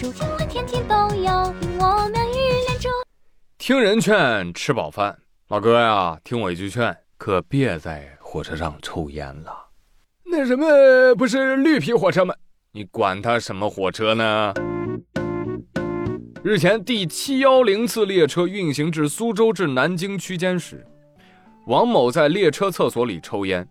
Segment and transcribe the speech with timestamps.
[0.00, 2.32] 猪，听了天天都要听我妙语
[2.66, 2.88] 连珠。
[3.58, 5.14] 听人劝，吃饱饭。
[5.48, 9.52] 老哥呀，听我一句劝，可别在火车上抽烟了。
[10.24, 12.34] 那什么，不是绿皮火车吗？
[12.72, 14.54] 你管他什么火车呢？
[16.42, 20.82] 日前，第七幺零次列车运行至苏州至南京区间时，
[21.66, 23.68] 王某在列车厕所里抽烟，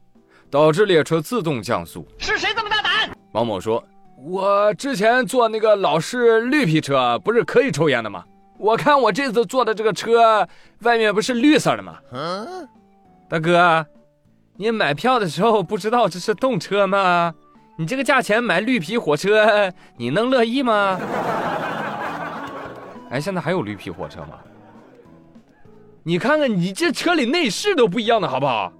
[0.52, 2.07] 导致列车自动降速。
[2.20, 3.09] 是谁这么大胆？
[3.32, 3.84] 王某说
[4.23, 8.23] ：“我之前坐那个老式绿皮车，不是可以抽烟的吗？
[8.57, 10.45] 我看我这次坐的这个车
[10.82, 12.68] 外面不是绿色的吗？”嗯
[13.29, 13.86] 大哥，
[14.57, 17.33] 你买票的时候不知道这是动车吗？
[17.78, 21.00] 你这个价钱买绿皮火车，你能乐意吗？
[23.09, 24.39] 哎，现在还有绿皮火车吗？
[26.04, 28.73] 你看看你这车里内饰都不一样的好不好？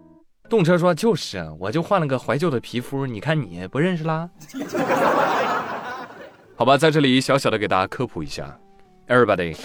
[0.49, 4.27] 动车说就是，我就换了个怀旧的皮肤，你看你不认识啦？
[6.57, 8.57] 好吧，在这里小小的给大家科普一下
[9.07, 9.55] ，everybody，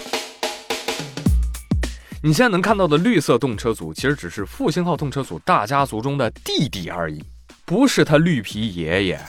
[2.21, 7.23] 你现在能看到的绿色动车组，其实只是复兴号动车组大家族中的弟弟而已，
[7.65, 9.15] 不是他绿皮爷爷。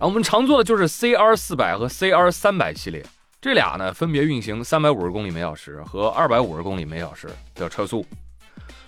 [0.00, 3.04] 我们常坐的就是 CR 四百和 CR 三百系列，
[3.42, 8.06] 这俩呢分别运行三百五十公里每小时和二百五十公里每小时的车速。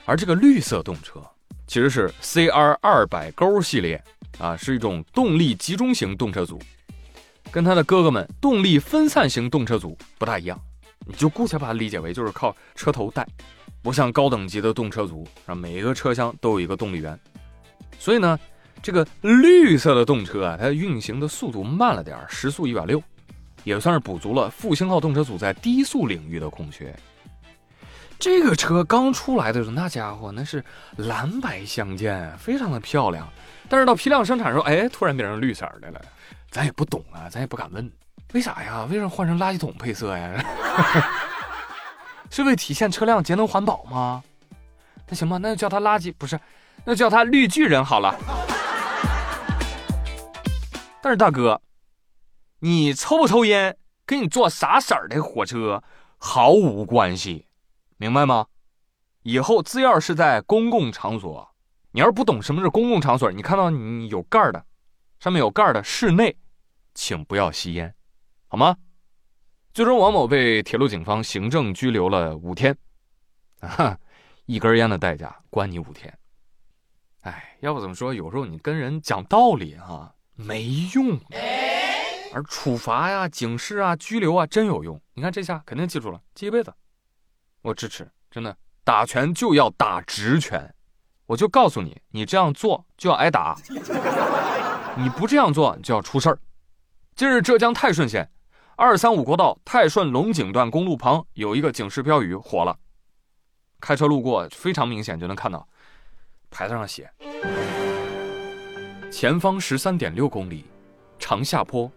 [0.05, 1.21] 而这个绿色动车
[1.67, 4.03] 其实是 CR 二百勾系列
[4.39, 6.59] 啊，是一种动力集中型动车组，
[7.51, 10.61] 跟它的哥哥们动力分散型动车组不大一样。
[11.07, 13.27] 你就姑且把它理解为就是靠车头带，
[13.83, 17.19] 不像高等级的动车组，啊，每一个车厢都有一个动力源。
[17.99, 18.39] 所以呢，
[18.83, 23.03] 这个绿色的动车啊，它运行的速度慢了点儿，时速一百六，
[23.65, 26.95] 也算是补足了复兴号动车组在低速领域的空缺。
[28.23, 33.29] 这个车刚出来的时候，那家伙那是蓝白相间，非常的漂亮。
[33.69, 36.01] 但是到批量生产的时候，哎，突然变成绿色的了。
[36.49, 37.91] 咱也不懂啊，咱也不敢问，
[38.33, 38.87] 为啥呀？
[38.89, 40.45] 为什么换成垃圾桶配色呀？
[42.31, 44.23] 是为体现车辆节能环保吗？
[45.09, 46.39] 那行吧，那就叫它垃圾，不是，
[46.85, 48.15] 那叫它绿巨人好了。
[51.03, 51.61] 但是大哥，
[52.61, 55.83] 你抽不抽烟跟你坐啥色儿的火车
[56.19, 57.49] 毫无关系。
[57.97, 58.47] 明白吗？
[59.23, 61.49] 以后只要是在公共场所，
[61.93, 64.67] 你要是不懂什么是公共场所，你看到你有盖儿的，
[65.21, 66.37] 上面有盖儿的室内，
[66.93, 67.95] 请不要吸烟，
[68.49, 68.77] 好吗？
[69.73, 72.77] 最终，王某被铁路警方行政拘留了五天，
[73.61, 73.97] 啊，
[74.47, 76.13] 一根烟的代价关你五天。
[77.21, 81.17] 哎，要不怎么说，有时候你跟人讲道理啊没用，
[82.35, 85.01] 而处罚呀、警示啊、拘留啊真有用。
[85.15, 86.75] 你看这下肯定记住了，记一辈子。
[87.63, 90.75] 我支持，真的打拳就要打直拳，
[91.27, 93.57] 我就告诉你，你这样做就要挨打，
[94.97, 96.39] 你不这样做就要出事儿。
[97.15, 98.29] 近日，浙江泰顺县
[98.75, 102.77] 二三五国道泰顺龙井段公路旁有一个警示标语火了，
[103.79, 105.69] 开车路过非常明显就能看到，
[106.51, 107.09] 牌子上写：
[109.09, 110.65] 前方十三点六公里，
[111.17, 111.89] 长下坡，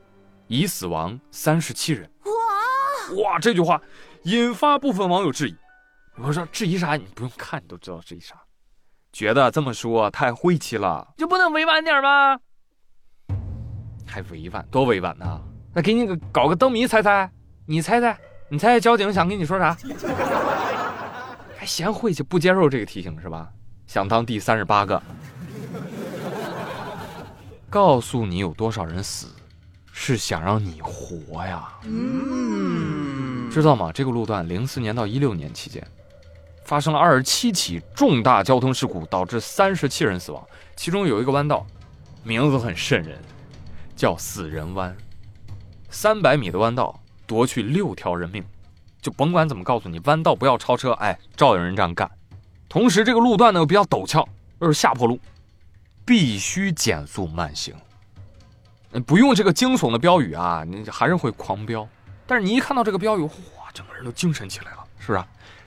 [0.45, 2.07] 已死亡三十七人。
[2.25, 3.81] 哇哇，这句话。
[4.25, 5.55] 引发部分网友质疑，
[6.17, 6.95] 我说质疑啥？
[6.95, 8.35] 你不用看，你都知道质疑啥。
[9.13, 12.39] 觉得这么说太晦气了，就不能委婉点吗？
[14.03, 14.67] 还委婉？
[14.71, 15.39] 多委婉呐？
[15.75, 17.29] 那给你个搞个灯谜猜猜，
[17.67, 18.17] 你猜猜，
[18.49, 19.77] 你猜猜交警想跟你说啥？
[21.55, 23.47] 还嫌晦气，不接受这个提醒是吧？
[23.85, 24.99] 想当第三十八个？
[27.69, 29.27] 告诉你有多少人死，
[29.91, 31.69] 是想让你活呀。
[31.83, 32.74] 嗯。
[33.61, 33.91] 知道吗？
[33.93, 35.81] 这个路段零四年到一六年期间，
[36.65, 40.45] 发生了二十七起重大交通事故，导致三十七人死亡。
[40.75, 41.65] 其中有一个弯道，
[42.23, 43.17] 名字很瘆人，
[43.95, 44.95] 叫“死人弯”。
[45.89, 48.43] 三百米的弯道夺去六条人命，
[49.01, 52.11] 就甭管怎么告诉你，弯道不要超车，哎，照有人这样干。
[52.67, 54.27] 同时，这个路段呢又比较陡峭，
[54.59, 55.17] 又是下坡路，
[56.05, 57.73] 必须减速慢行。
[59.05, 61.87] 不用这个惊悚的标语啊，你还是会狂飙。
[62.27, 65.23] 但是你一看到这个标语，哇，整个人都精神起来了，是不是？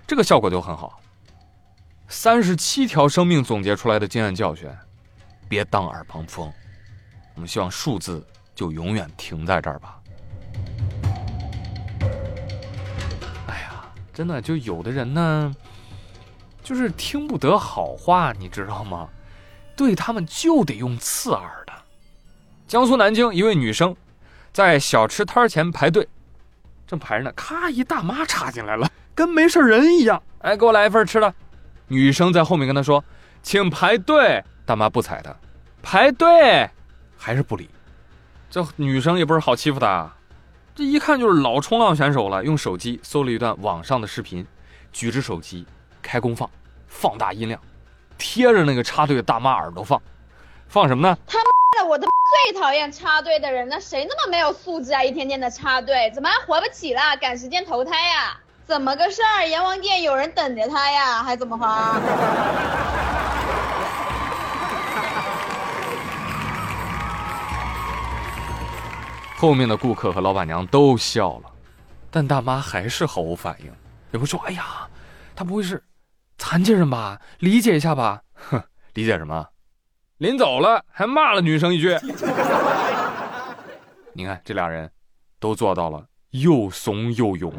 [0.06, 1.00] 这个效果就很好。
[2.08, 4.68] 三十七条生命总结出来的经验教训，
[5.48, 6.50] 别当耳旁风。
[7.34, 10.00] 我们希望数字就永远停在这儿吧。
[13.46, 15.54] 哎呀，真的，就有的人呢，
[16.62, 19.08] 就是听不得好话，你知道吗？
[19.76, 21.72] 对他们就得用刺耳的。
[22.66, 23.94] 江苏南京一位女生，
[24.52, 26.08] 在小吃摊前排队。
[26.88, 30.20] 正排着呢，咔，一大妈插进来了，跟没事人一样。
[30.40, 31.32] 哎，给我来一份吃的。
[31.88, 33.04] 女生在后面跟他说
[33.42, 35.34] ：“请排队。”大妈不睬他，
[35.82, 36.68] 排队
[37.16, 37.68] 还是不理。
[38.50, 40.12] 这女生也不是好欺负的，
[40.74, 42.42] 这一看就是老冲浪选手了。
[42.42, 44.46] 用手机搜了一段网上的视频，
[44.90, 45.66] 举着手机
[46.00, 46.48] 开功放，
[46.86, 47.60] 放大音量，
[48.16, 50.00] 贴着那个插队的大妈耳朵放，
[50.68, 51.18] 放什么呢？
[51.26, 52.06] 他妈的，我的
[52.44, 55.02] 最讨厌插队的人，那谁那么没有素质啊？
[55.02, 57.16] 一天天的插队，怎么还活不起了？
[57.20, 58.38] 赶时间投胎呀？
[58.64, 59.46] 怎么个事儿？
[59.46, 61.22] 阎王殿有人等着他呀？
[61.22, 62.00] 还怎么花？
[69.36, 71.50] 后面的顾客和老板娘都笑了，
[72.10, 73.70] 但大妈还是毫无反应，
[74.12, 74.88] 也不说：“哎呀，
[75.36, 75.82] 他不会是
[76.38, 77.20] 残疾人吧？
[77.40, 78.62] 理解一下吧。”哼，
[78.94, 79.48] 理解什么？
[80.18, 81.96] 临走了还骂了女生一句。
[84.12, 84.90] 你看这俩人，
[85.38, 87.52] 都做到了又怂又勇。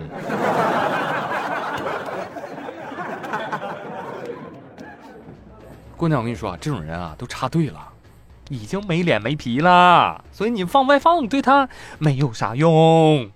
[5.95, 7.87] 姑娘，我跟你说啊，这种人啊，都插队了。
[8.49, 13.29] 已经没脸没皮了，所以你放外放对他没有啥用。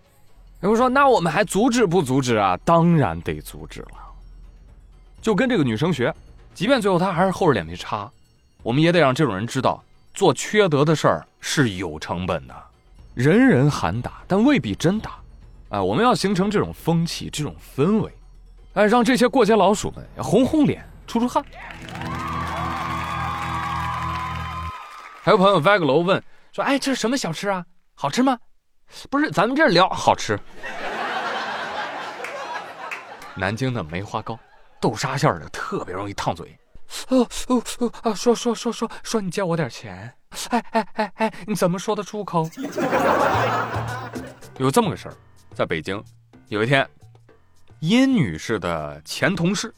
[0.59, 3.89] 有人说：“那我们还阻止不阻止啊？”当然得阻止了。
[5.21, 6.11] 就跟这个女生学，
[6.55, 8.09] 即便最后她还是厚着脸皮插，
[8.63, 9.83] 我们也得让这种人知道，
[10.13, 12.56] 做缺德的事儿是有成本的。
[13.13, 15.12] 人人喊打，但未必真打。
[15.69, 18.12] 哎，我们要形成这种风气、这种氛围，
[18.74, 21.44] 哎，让这些过街老鼠们红红脸、出出汗。
[25.21, 27.65] 还有朋友歪个楼问说：“哎，这是什么小吃啊？
[27.95, 28.38] 好吃吗？”
[29.10, 30.39] 不是，咱们这聊好吃。
[33.36, 34.39] 南京的梅花糕，
[34.80, 36.57] 豆沙馅的，特别容易烫嘴。
[37.09, 38.13] 哦哦哦啊！
[38.13, 40.13] 说说说说说，你借我点钱。
[40.49, 42.49] 哎哎哎哎，你怎么说得出口？
[44.57, 45.13] 有这么个事儿，
[45.53, 46.03] 在北京，
[46.47, 46.87] 有一天，
[47.79, 49.73] 殷女士的前同事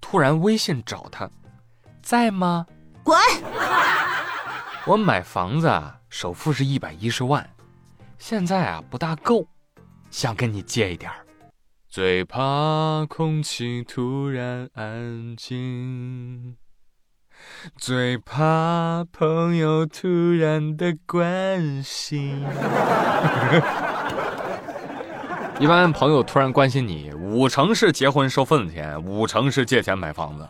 [0.00, 1.28] 突然微信找她，
[2.02, 2.66] 在吗？
[3.02, 3.16] 滚！
[4.84, 7.48] 我买房子啊，首付是一百一十万，
[8.18, 9.46] 现在啊不大够，
[10.10, 11.21] 想跟你借一点儿。
[11.92, 16.56] 最怕空气突然安静，
[17.76, 22.42] 最怕朋友突然的关心。
[25.60, 30.48] 一般朋友突然关心你，五成是结婚收份子钱，五成是借钱买房子。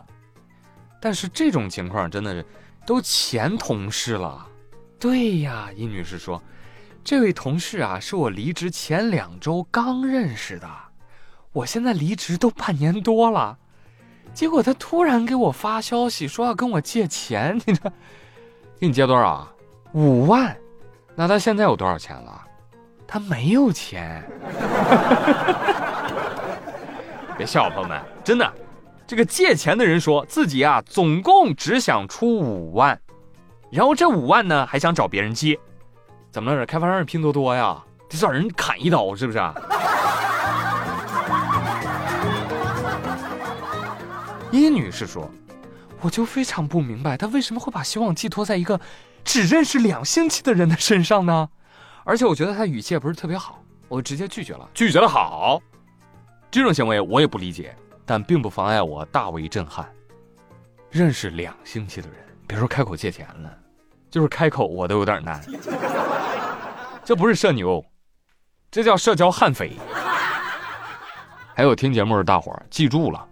[1.01, 2.45] 但是这种情况真的是。
[2.85, 4.47] 都前同事了，
[4.97, 6.41] 对呀，殷女士说，
[7.03, 10.69] 这位同事啊，是我离职前两周刚认识的，
[11.53, 13.55] 我现在离职都半年多了，
[14.33, 17.91] 结果他突然给我发消息说要跟我借钱，你这，
[18.79, 19.53] 给你借多少啊？
[19.93, 20.57] 五万，
[21.15, 22.41] 那他现在有多少钱了？
[23.07, 24.23] 他没有钱，
[27.37, 28.53] 别笑，朋友们，真的。
[29.05, 32.99] 这个借钱的人说自己啊，总共只想出五万，
[33.69, 35.59] 然后这五万呢还想找别人借，
[36.31, 36.57] 怎么了？
[36.57, 37.83] 这开发商是拼多多呀？
[38.09, 39.37] 得找人砍一刀是不是？
[44.61, 45.29] 殷女士说
[46.01, 48.79] ：“我就非常不明白，她为什么会把希望寄托在一个
[49.23, 51.49] 只认识两星期的人的身上呢？
[52.03, 55.61] 而且我觉得他语气也不是特别好，我直接拒绝了，拒绝的好，
[56.51, 59.89] 这种行为我也不理解。”但并不妨碍我大为震撼。
[60.91, 63.57] 认识两星期的人，别说开口借钱了，
[64.11, 65.41] 就是开口我都有点难。
[67.05, 67.81] 这不是社牛，
[68.69, 69.77] 这叫社交悍匪。
[71.55, 73.25] 还有听节目的大伙儿，记住了，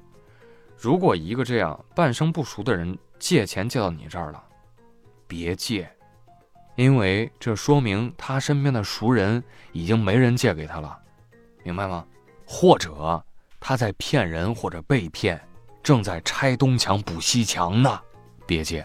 [0.82, 4.44] 如果一个这样半生不熟的人借钱借到你这儿了，
[5.28, 5.88] 别借，
[6.76, 10.98] 因为这说明他身边的熟人已经没人借给他了，
[11.62, 12.04] 明白吗？
[12.48, 13.24] 或者。
[13.60, 15.40] 他在骗人或者被骗，
[15.84, 18.02] 正在拆东墙补西墙呢，
[18.48, 18.84] 别借。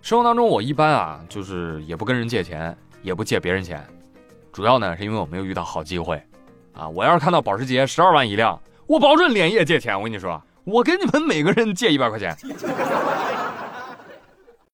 [0.00, 3.86] 生活当中，我一般啊，就是也不跟人借钱，也不借别人钱，
[4.50, 6.16] 主要呢是因为我没有遇到好机会，
[6.72, 8.58] 啊，我要是看到保时捷十二万一辆，
[8.90, 9.96] 我保准连夜借钱。
[9.96, 12.36] 我跟你说，我跟你们每个人借一百块钱。